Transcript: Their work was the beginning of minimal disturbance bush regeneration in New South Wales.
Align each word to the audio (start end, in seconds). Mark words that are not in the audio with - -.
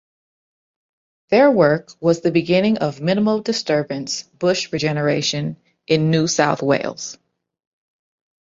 Their 1.29 1.51
work 1.51 1.91
was 2.01 2.21
the 2.21 2.31
beginning 2.31 2.79
of 2.79 3.01
minimal 3.01 3.39
disturbance 3.39 4.23
bush 4.23 4.73
regeneration 4.73 5.57
in 5.85 6.09
New 6.09 6.25
South 6.25 6.63
Wales. 6.63 7.19